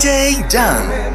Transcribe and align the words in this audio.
day 0.00 0.42
done. 0.48 1.09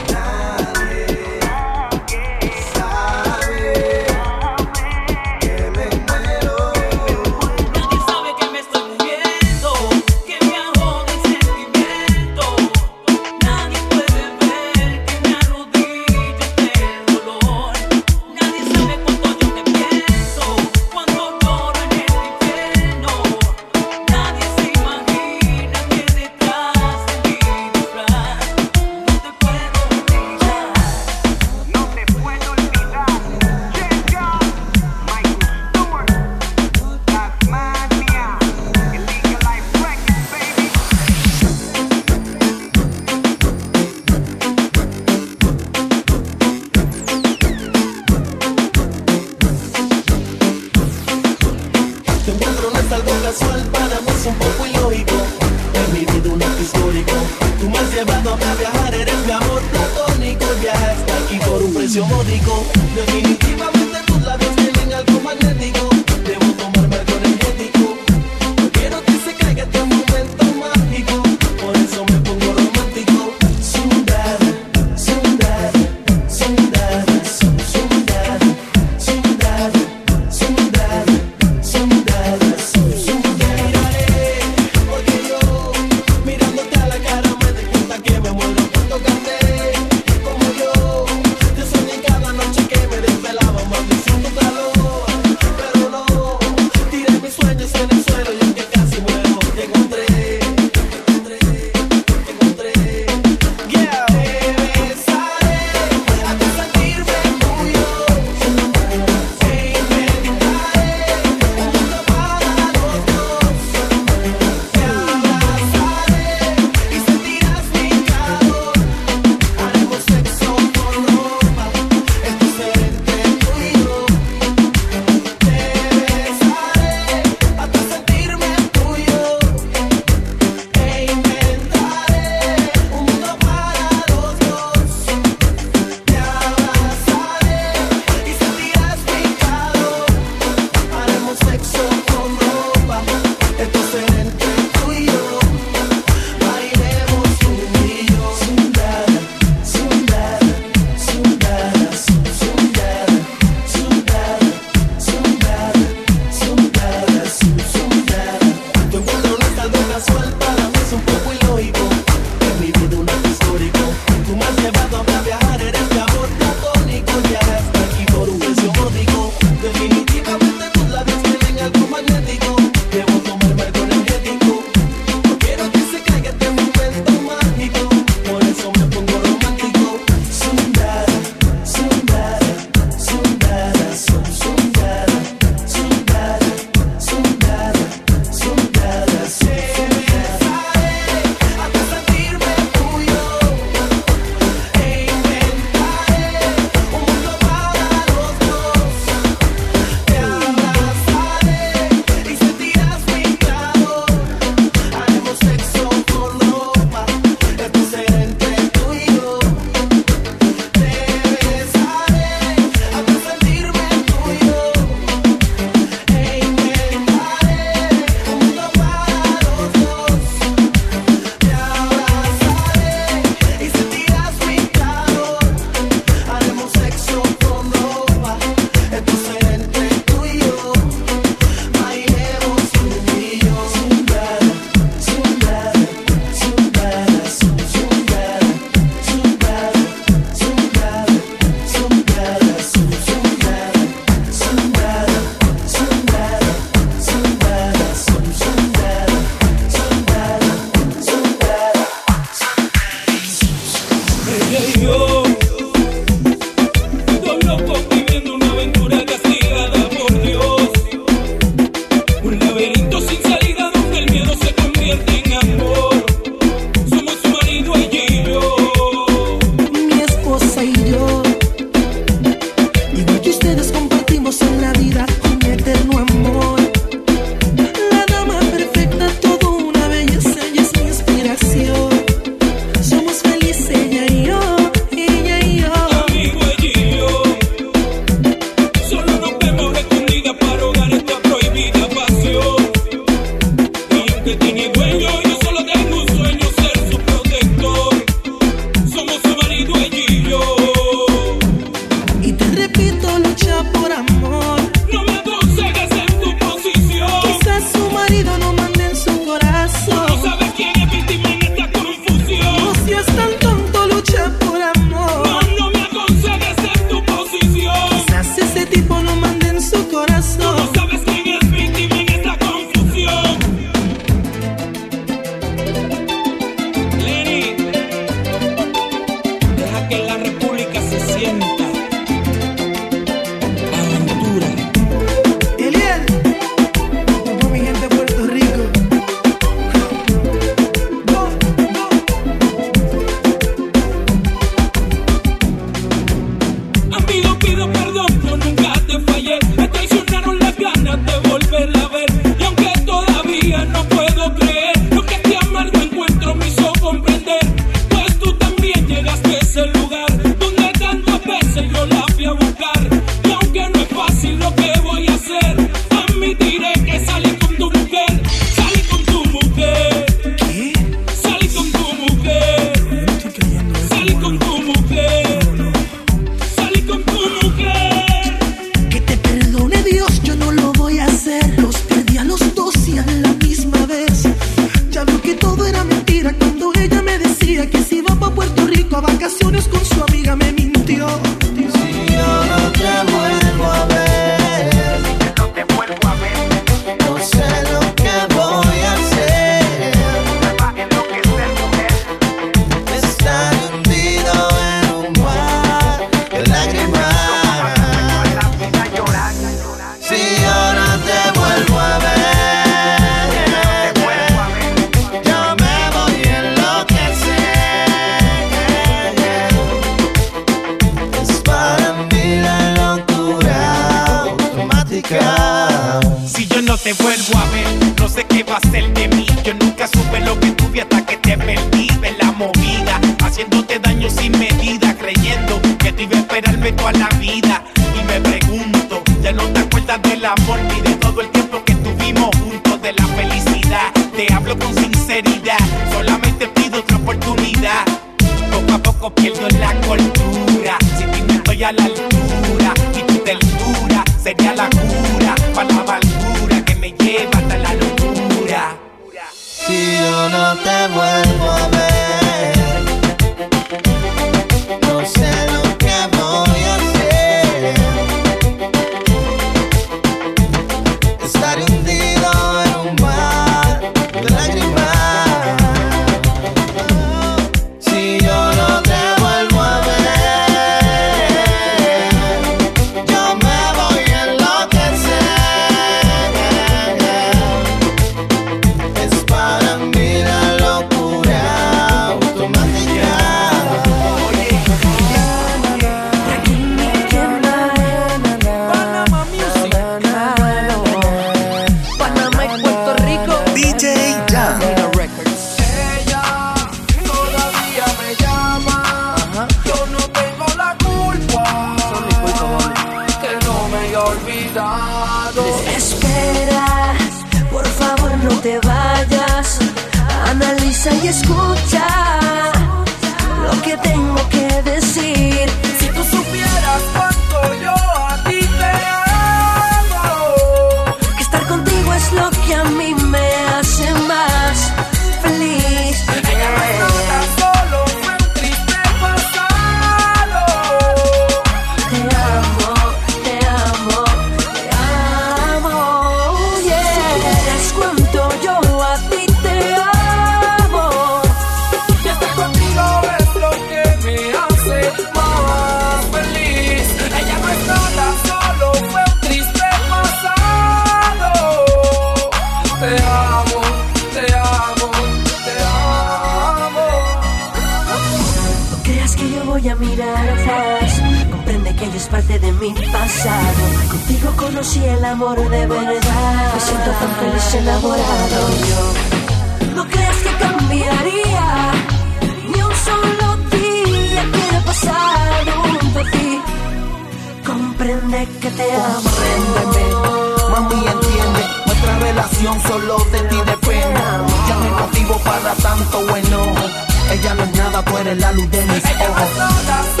Eres 598.11 598.21
la 598.21 598.31
luz 598.33 598.51
de 598.51 598.65
mis. 598.65 600.00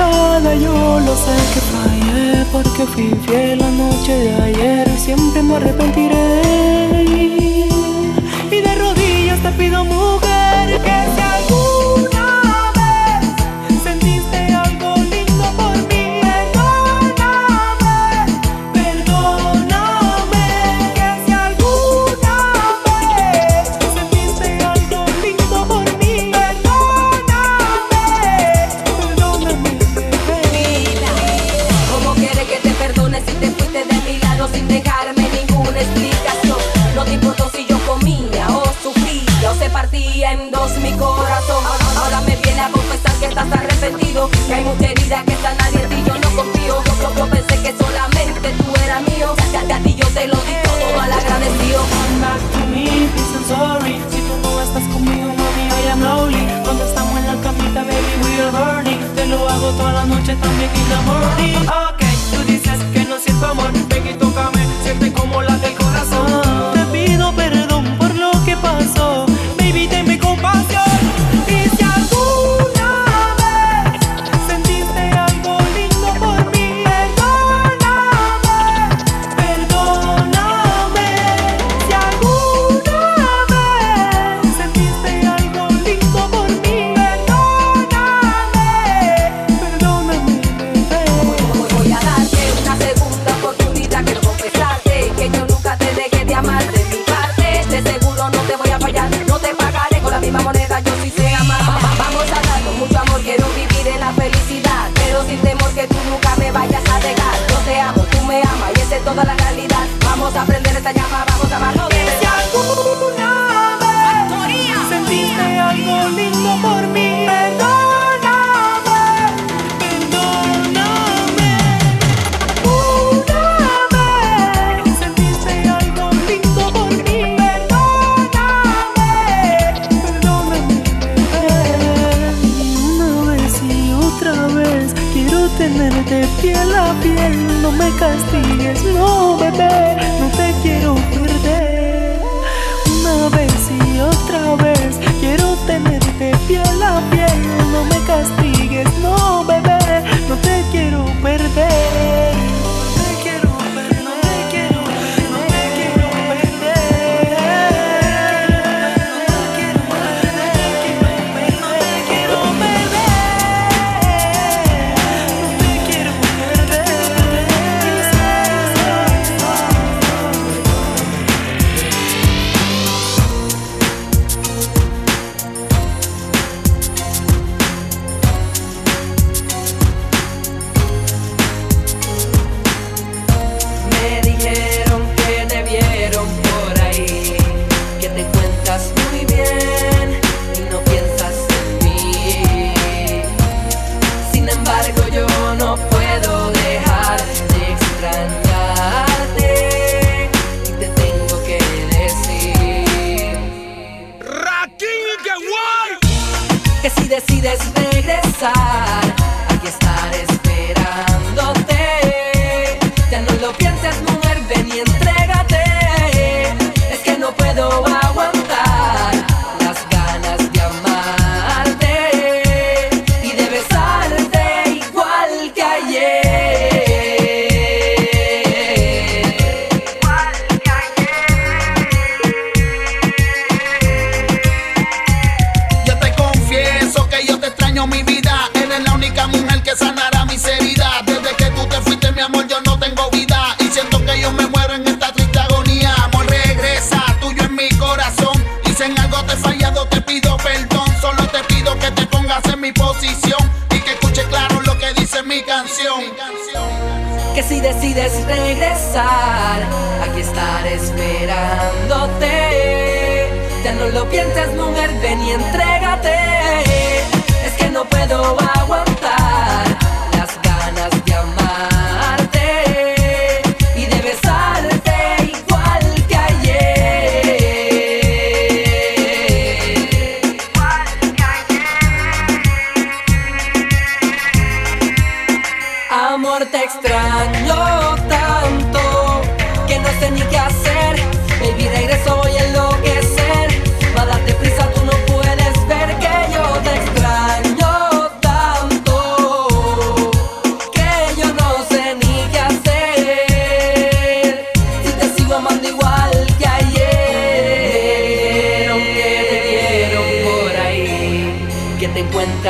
Cada 0.00 0.54
yo 0.54 0.98
lo 1.06 1.14
sé 1.24 1.36
que 1.52 1.60
fallé 1.72 2.46
porque 2.50 2.86
fui 2.92 3.10
fiel 3.26 3.58
la 3.58 3.70
noche 3.70 4.12
de 4.24 4.32
ayer. 4.48 4.88
Siempre 4.96 5.42
me 5.42 5.56
arrepentiré. 5.56 6.89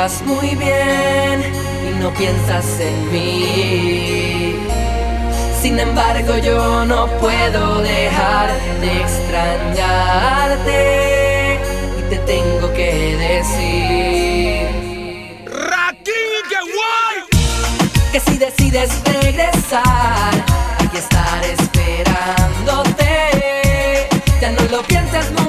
estás 0.05 0.23
muy 0.23 0.55
bien 0.55 1.43
y 1.87 1.91
no 2.01 2.11
piensas 2.15 2.65
en 2.79 3.11
mí. 3.11 4.55
Sin 5.61 5.79
embargo, 5.79 6.37
yo 6.39 6.85
no 6.85 7.05
puedo 7.19 7.83
dejar 7.83 8.49
de 8.81 8.99
extrañarte 8.99 10.79
y 11.99 12.01
te 12.09 12.17
tengo 12.17 12.73
que 12.73 13.15
decir. 13.29 14.67
Que 18.11 18.19
si 18.19 18.37
decides 18.39 18.91
regresar, 19.05 20.33
aquí 20.79 20.97
estar 20.97 21.43
esperándote. 21.43 23.03
Ya 24.41 24.49
no 24.49 24.63
lo 24.71 24.81
piensas 24.81 25.31
más. 25.33 25.40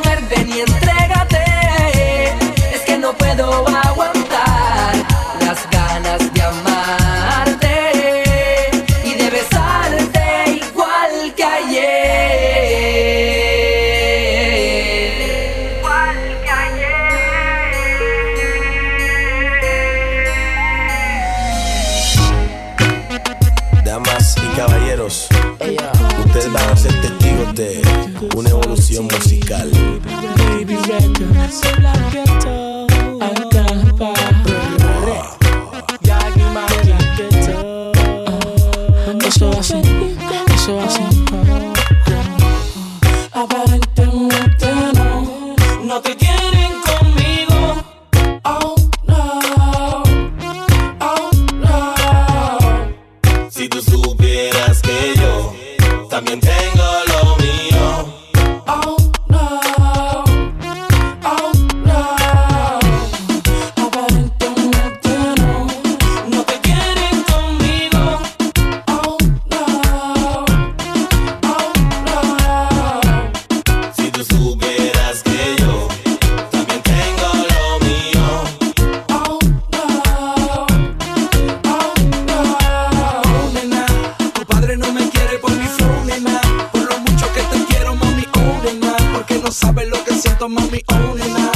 toma 90.42 90.61
mi 90.72 90.83
own 90.88 91.20
y. 91.20 91.31
No 91.31 91.52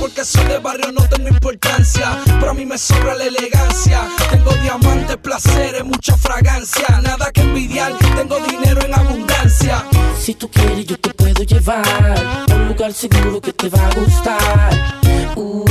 porque 0.00 0.22
soy 0.22 0.44
de 0.44 0.58
barrio, 0.58 0.92
no 0.92 1.00
tengo 1.08 1.28
importancia. 1.28 2.20
Pero 2.26 2.50
a 2.50 2.54
mí 2.54 2.66
me 2.66 2.76
sobra 2.76 3.14
la 3.14 3.24
elegancia. 3.24 4.06
Tengo 4.30 4.52
diamantes, 4.62 5.16
placeres, 5.16 5.82
mucha 5.82 6.14
fragancia. 6.18 7.00
Nada 7.02 7.32
que 7.32 7.40
envidiar, 7.40 7.94
tengo 8.14 8.38
dinero 8.40 8.82
en 8.84 8.92
abundancia. 8.92 9.82
Si 10.20 10.34
tú 10.34 10.50
quieres, 10.50 10.84
yo 10.84 10.98
te 10.98 11.14
puedo 11.14 11.42
llevar 11.42 12.44
a 12.50 12.54
un 12.54 12.68
lugar 12.68 12.92
seguro 12.92 13.40
que 13.40 13.54
te 13.54 13.70
va 13.70 13.86
a 13.86 13.94
gustar. 13.94 15.00
Uh, 15.36 15.64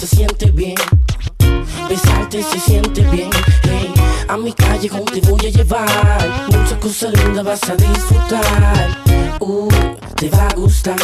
se 0.00 0.08
siente 0.08 0.50
bien. 0.50 0.74
Besarte 1.88 2.42
se 2.42 2.58
siente 2.58 3.02
bien. 3.02 3.30
Hey, 3.62 3.94
a 4.26 4.36
mi 4.36 4.52
callejón 4.52 5.04
te 5.04 5.20
voy 5.20 5.46
a 5.46 5.50
llevar. 5.50 6.46
Muchas 6.46 6.78
cosas 6.80 7.12
lindas 7.12 7.44
vas 7.44 7.70
a 7.70 7.76
disfrutar 7.76 9.29
gusta. 10.60 10.94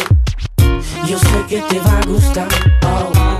Yo 1.07 1.17
sé 1.17 1.45
que 1.49 1.61
te 1.61 1.79
va 1.79 1.97
a 1.97 2.05
gustar. 2.05 2.47
Oh. 2.83 3.36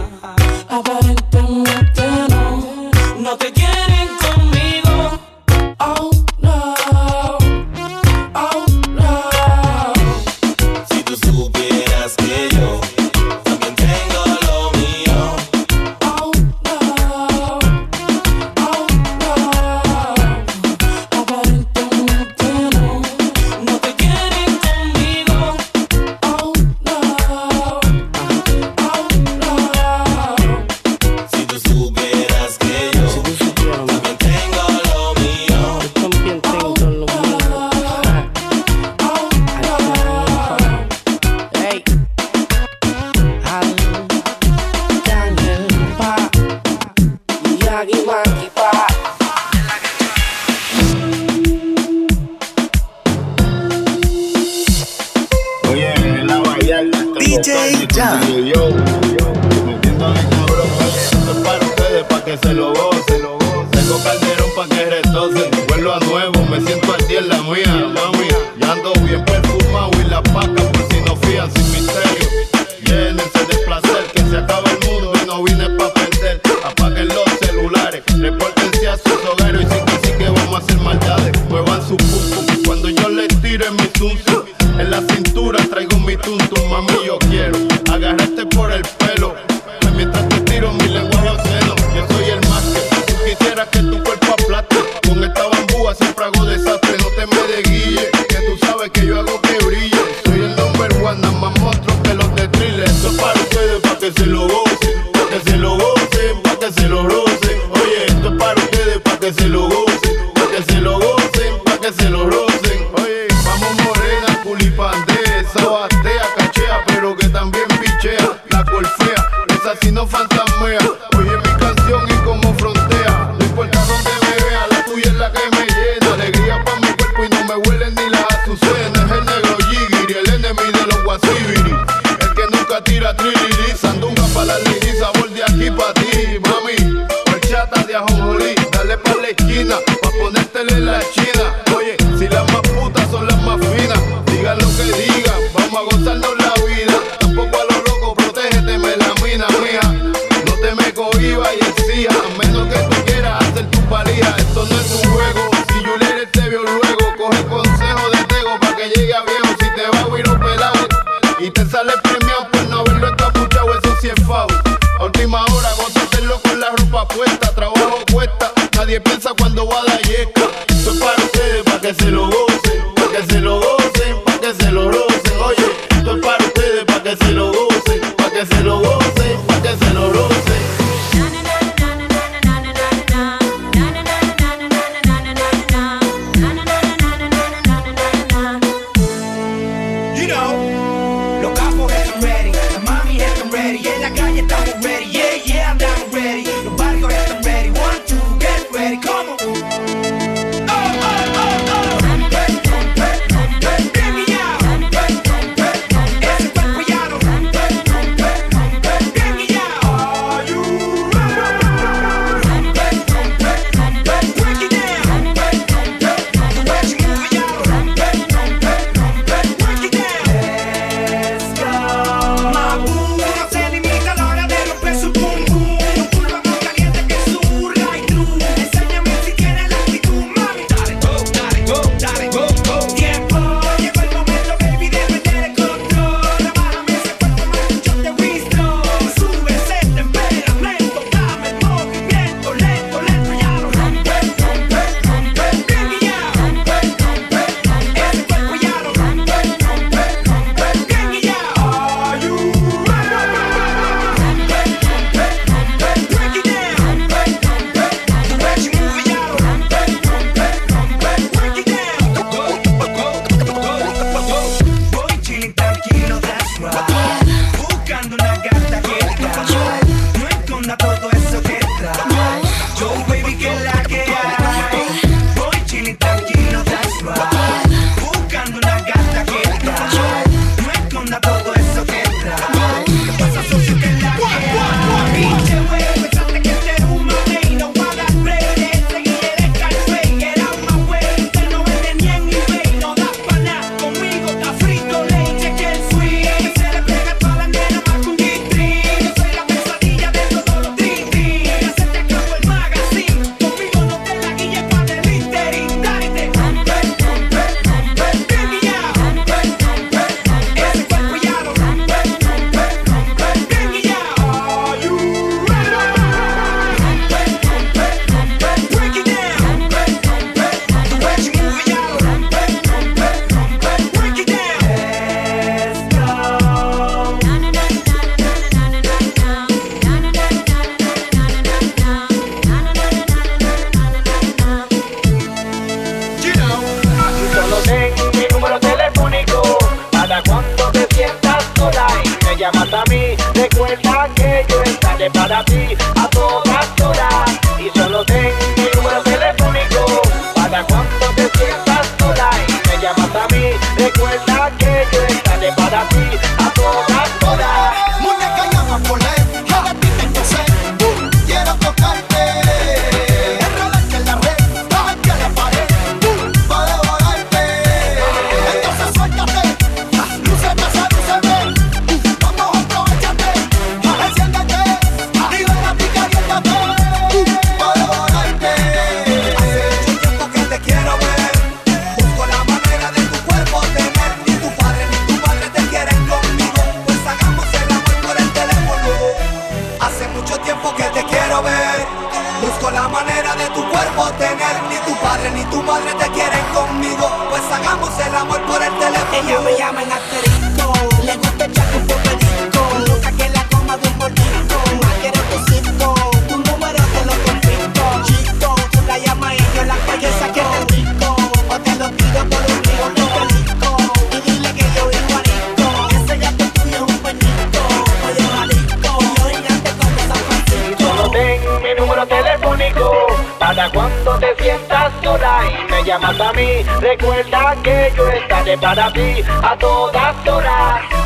blowing 75.38 75.62
up 75.62 75.77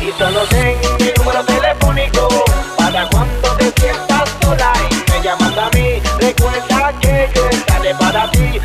Y 0.02 0.10
solo 0.18 0.40
ten 0.50 0.76
mi 0.98 1.12
número 1.16 1.44
telefónico 1.44 2.28
para 2.76 3.08
cuando 3.10 3.56
te 3.56 3.72
sientas 3.80 4.28
sola 4.42 4.72
y 4.90 5.10
me 5.12 5.22
llamas 5.22 5.56
a 5.56 5.70
mí. 5.76 6.02
Recuerda 6.18 6.92
que 7.00 7.30
yo 7.32 7.48
estaré 7.48 7.94
para 7.94 8.28
ti. 8.32 8.60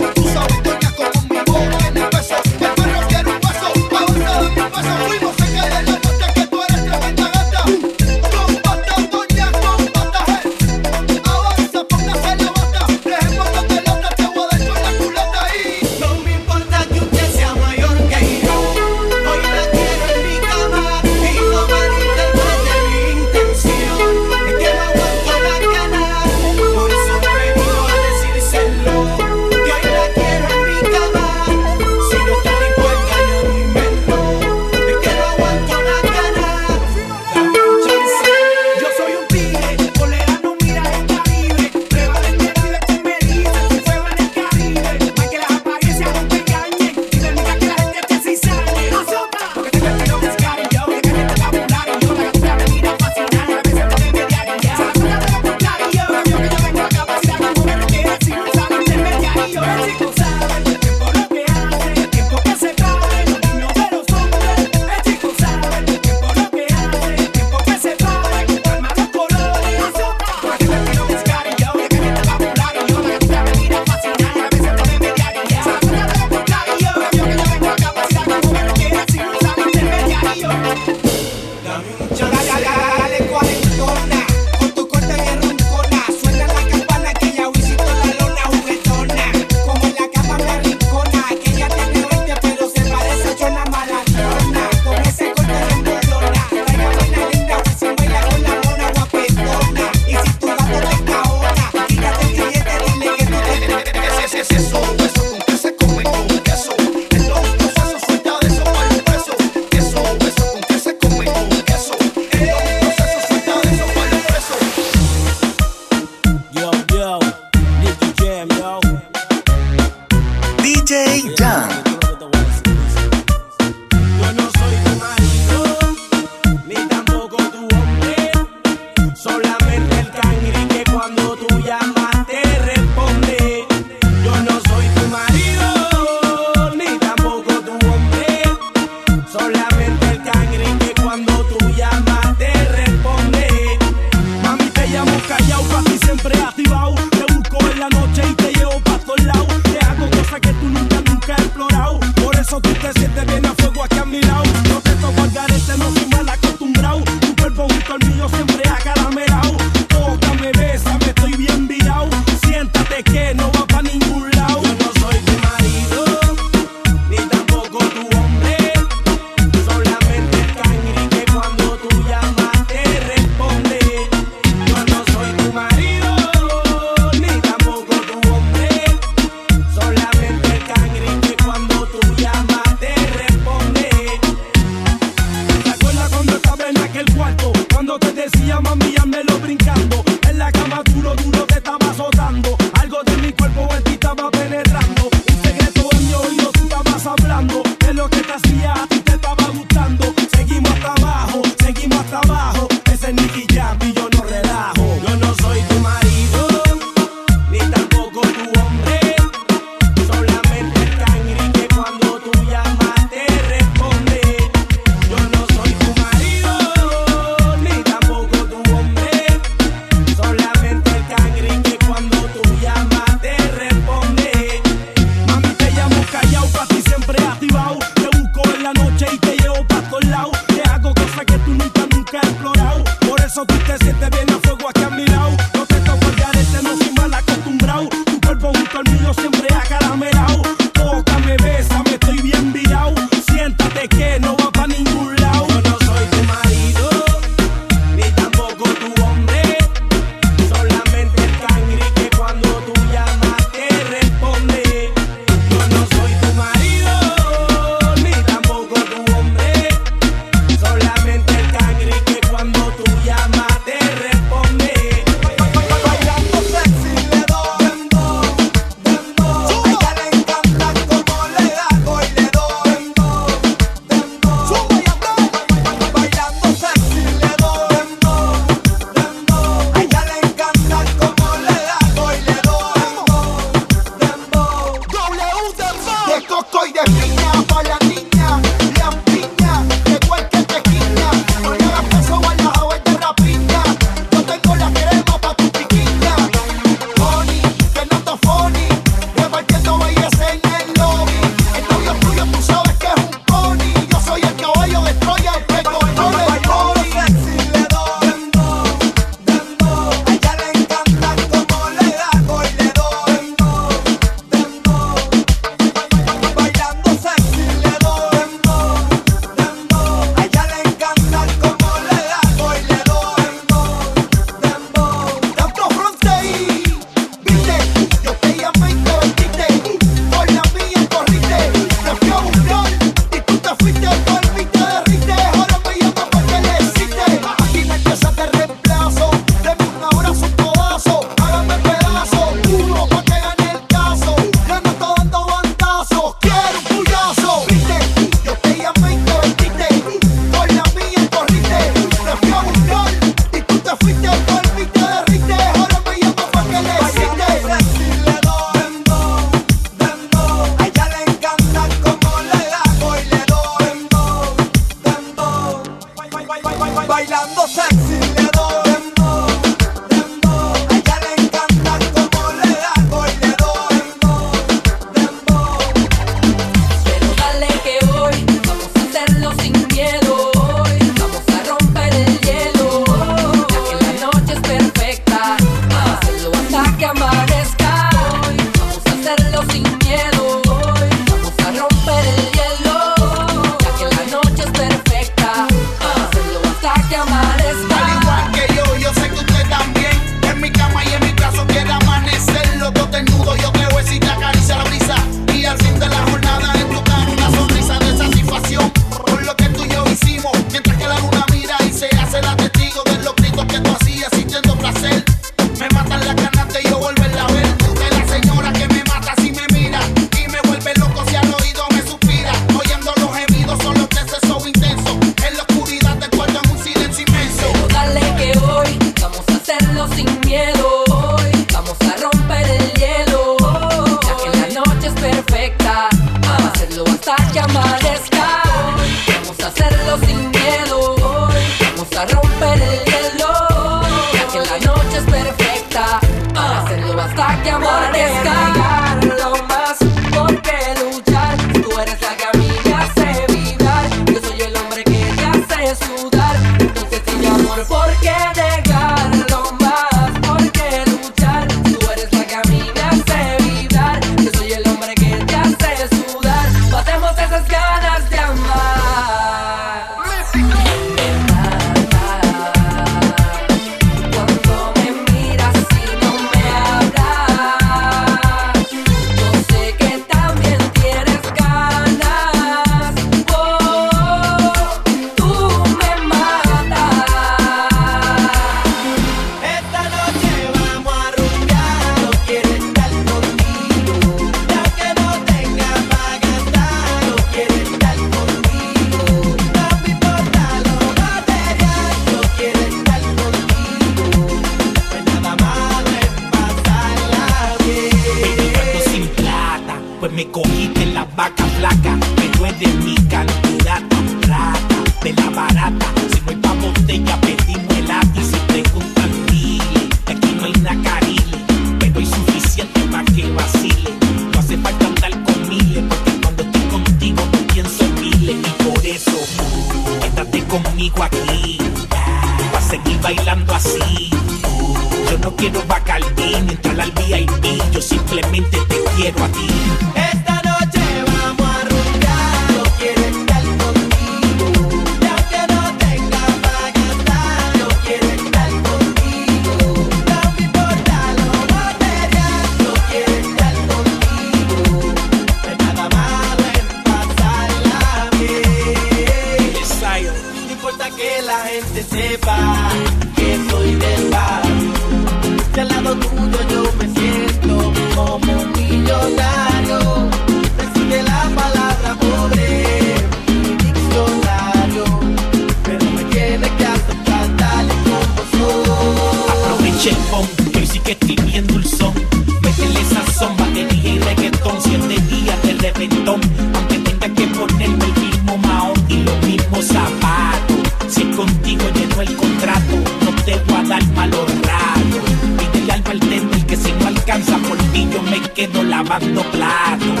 que 580.84 580.92
escribiendo 580.92 581.56
el 581.56 581.66
son. 581.66 581.94
Métele 582.42 582.84
sazón, 582.84 583.36
batería 583.36 583.94
y 583.94 583.98
reggaetón, 583.98 584.56
siete 584.62 585.00
días 585.08 585.42
de 585.42 585.54
reventón. 585.54 586.20
Aunque 586.54 586.78
tenga 586.78 587.08
que 587.08 587.26
ponerme 587.28 587.84
el 587.84 588.00
mismo 588.02 588.36
maón 588.38 588.74
y 588.88 588.98
los 588.98 589.18
mismos 589.26 589.64
zapatos. 589.66 590.56
Si 590.88 591.04
contigo 591.04 591.64
lleno 591.74 592.02
el 592.02 592.14
contrato, 592.14 592.76
no 593.04 593.22
te 593.24 593.36
voy 593.46 593.56
a 593.56 593.62
dar 593.64 593.84
malos 593.92 594.26
ratos. 594.42 595.10
Pídele 595.38 595.72
alma 595.72 595.90
al 595.90 596.00
tender 596.00 596.46
que 596.46 596.56
si 596.56 596.72
no 596.72 596.86
alcanza 596.88 597.38
por 597.38 597.56
ti, 597.72 597.88
yo 597.90 598.02
me 598.02 598.20
quedo 598.20 598.62
lavando 598.62 599.22
platos. 599.30 600.00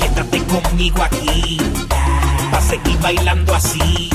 Quédate 0.00 0.42
conmigo 0.44 1.02
aquí, 1.02 1.58
pa' 2.50 2.60
seguir 2.60 2.98
bailando 3.00 3.54
así. 3.54 4.10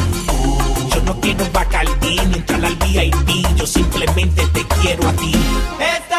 Yo 0.94 1.02
no 1.06 1.20
quiero 1.22 1.46
bacardí, 1.54 2.20
ni 2.28 2.36
entrar 2.36 2.66
al 2.66 2.76
VIP, 2.76 3.48
yo 3.56 3.66
simplemente 3.66 4.46
te 4.48 4.65
quiero 4.86 5.08
a 5.08 5.14
ti. 5.14 5.32
Esta 5.80 6.15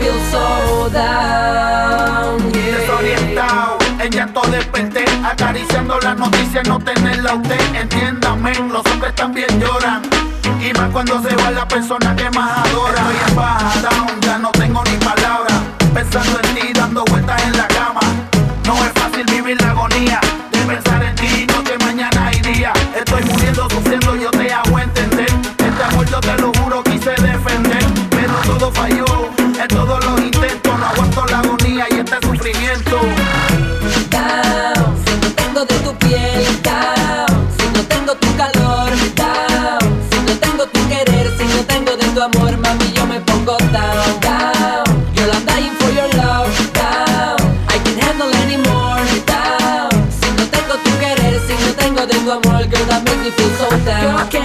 feel 0.00 0.18
so 0.32 0.88
down. 0.90 2.40
Yeah. 2.52 2.78
Desorientado, 2.78 3.78
en 4.00 4.10
llanto 4.10 4.40
desperté, 4.50 5.04
acariciando 5.24 5.98
la 6.00 6.14
noticia, 6.14 6.62
no 6.62 6.78
tenerla 6.78 7.34
usted. 7.34 7.60
Entiéndame, 7.74 8.54
los 8.72 8.84
hombres 8.86 9.14
también 9.14 9.48
lloran. 9.60 10.02
Y 10.60 10.72
más 10.72 10.90
cuando 10.90 11.22
se 11.22 11.34
va 11.36 11.50
la 11.50 11.66
persona 11.68 12.16
que 12.16 12.30
más 12.30 12.66
adora. 12.66 13.00
Estoy 13.00 13.28
en 13.28 13.36
baja, 13.36 13.80
down, 13.82 14.20
ya 14.20 14.38
no 14.38 14.50
tengo 14.52 14.82
ni 14.84 14.96
palabra. 14.96 15.54
Pensando 15.94 16.40
en 16.42 16.54
ti, 16.54 16.72
dando 16.72 17.04
vueltas 17.04 17.42
en 17.44 17.56
la 17.56 17.68
cama. 17.68 18.00
No 18.66 18.74
es 18.84 18.92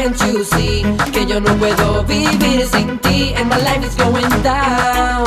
can't 0.06 0.34
you 0.34 0.44
see 0.44 0.84
que 1.12 1.26
yo 1.26 1.40
no 1.40 1.56
puedo 1.58 2.04
vivir 2.04 2.68
sin 2.68 3.00
ti? 3.00 3.34
And 3.36 3.50
my 3.50 3.58
life 3.58 3.84
is 3.84 3.96
going 3.96 4.30
down. 4.44 5.26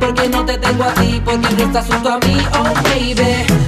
Porque 0.00 0.28
no 0.28 0.44
te 0.44 0.58
tengo 0.58 0.84
a 0.84 0.94
ti, 0.94 1.20
porque 1.24 1.48
no 1.56 1.64
estás 1.64 1.86
junto 1.86 2.10
a 2.10 2.18
mí, 2.18 2.36
oh 2.54 2.74
baby. 2.82 3.67